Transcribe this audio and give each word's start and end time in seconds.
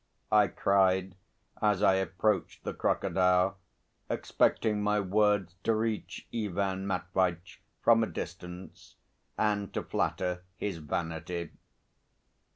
I 0.31 0.47
cried, 0.47 1.13
as 1.61 1.83
I 1.83 1.93
approached 1.93 2.63
the 2.63 2.73
crocodile, 2.73 3.59
expecting 4.09 4.81
my 4.81 4.99
words 4.99 5.53
to 5.65 5.75
reach 5.75 6.27
Ivan 6.33 6.87
Matveitch 6.87 7.61
from 7.83 8.01
a 8.01 8.07
distance 8.07 8.95
and 9.37 9.71
to 9.75 9.83
flatter 9.83 10.41
his 10.57 10.77
vanity. 10.79 11.51